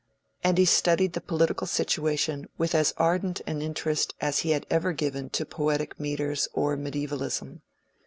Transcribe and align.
—and 0.43 0.57
he 0.57 0.65
studied 0.65 1.13
the 1.13 1.21
political 1.21 1.67
situation 1.67 2.49
with 2.57 2.73
as 2.73 2.91
ardent 2.97 3.39
an 3.45 3.61
interest 3.61 4.15
as 4.19 4.39
he 4.39 4.49
had 4.49 4.65
ever 4.67 4.93
given 4.93 5.29
to 5.29 5.45
poetic 5.45 5.99
metres 5.99 6.47
or 6.53 6.75
mediaevalism. 6.75 7.61